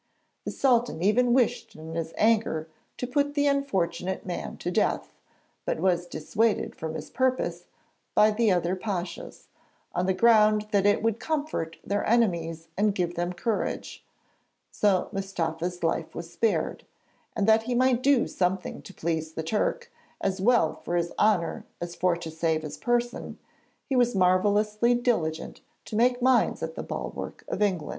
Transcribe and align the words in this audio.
The 0.45 0.51
Sultan 0.51 1.03
even 1.03 1.31
wished 1.31 1.75
in 1.75 1.93
his 1.93 2.11
anger 2.17 2.67
to 2.97 3.05
put 3.05 3.35
the 3.35 3.45
unfortunate 3.45 4.25
man 4.25 4.57
to 4.57 4.71
death, 4.71 5.13
but 5.63 5.79
was 5.79 6.07
dissuaded 6.07 6.75
from 6.75 6.95
his 6.95 7.11
purpose 7.11 7.65
by 8.15 8.31
the 8.31 8.51
other 8.51 8.75
pashas, 8.75 9.47
on 9.93 10.07
the 10.07 10.15
ground 10.15 10.67
that 10.71 10.87
'it 10.87 11.03
would 11.03 11.19
comfort 11.19 11.77
their 11.85 12.03
enemies 12.03 12.67
and 12.75 12.95
give 12.95 13.13
them 13.13 13.31
courage.' 13.33 14.03
So 14.71 15.07
Mustafa's 15.11 15.83
life 15.83 16.15
was 16.15 16.31
spared, 16.33 16.83
and 17.35 17.45
'that 17.47 17.63
he 17.69 17.75
might 17.75 18.01
do 18.01 18.25
something 18.25 18.81
to 18.81 18.95
please 18.95 19.33
the 19.33 19.43
Turk, 19.43 19.91
as 20.19 20.41
well 20.41 20.77
for 20.83 20.95
his 20.95 21.13
honour 21.19 21.63
as 21.79 21.93
for 21.93 22.15
to 22.15 22.31
save 22.31 22.63
his 22.63 22.75
person, 22.75 23.37
he 23.85 23.95
was 23.95 24.15
marvellously 24.15 24.95
diligent 24.95 25.61
to 25.85 25.95
make 25.95 26.23
mines 26.23 26.63
at 26.63 26.73
the 26.73 26.81
bulwark 26.81 27.43
of 27.47 27.61
England.' 27.61 27.89